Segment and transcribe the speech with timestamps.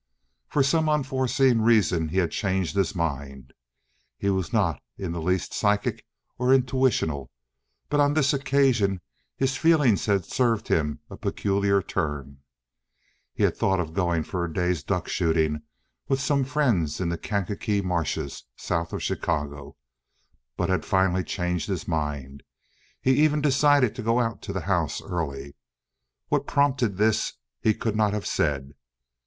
[0.47, 3.53] For some unforeseen reason he had changed his mind.
[4.17, 6.07] He was not in the least psychic
[6.39, 7.29] or intuitional,
[7.87, 9.01] but on this occasion
[9.37, 12.39] his feelings had served him a peculiar turn.
[13.31, 15.61] He had thought of going for a day's duck shooting
[16.07, 19.75] with some friends in the Kankakee Marshes south of Chicago,
[20.57, 22.41] but had finally changed his mind;
[22.99, 25.53] he even decided to go out to the house early.
[26.29, 28.73] What prompted this he could not have said.